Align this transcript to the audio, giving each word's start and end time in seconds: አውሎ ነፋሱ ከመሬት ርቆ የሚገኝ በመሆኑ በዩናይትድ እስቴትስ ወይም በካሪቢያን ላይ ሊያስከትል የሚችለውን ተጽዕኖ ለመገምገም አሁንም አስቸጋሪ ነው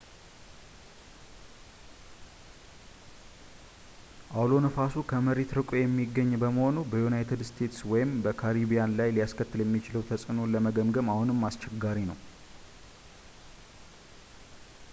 አውሎ 4.39 4.61
ነፋሱ 4.65 4.93
ከመሬት 5.11 5.51
ርቆ 5.57 5.69
የሚገኝ 5.81 6.31
በመሆኑ 6.43 6.77
በዩናይትድ 6.93 7.41
እስቴትስ 7.45 7.81
ወይም 7.91 8.13
በካሪቢያን 8.25 8.95
ላይ 9.01 9.11
ሊያስከትል 9.17 9.61
የሚችለውን 9.63 10.09
ተጽዕኖ 10.11 10.39
ለመገምገም 10.55 11.11
አሁንም 11.15 11.45
አስቸጋሪ 11.51 11.99
ነው 12.13 12.17